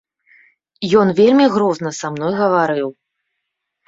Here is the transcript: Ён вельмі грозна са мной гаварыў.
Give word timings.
Ён 1.01 1.11
вельмі 1.19 1.45
грозна 1.55 1.91
са 1.97 2.07
мной 2.13 2.33
гаварыў. 2.39 2.89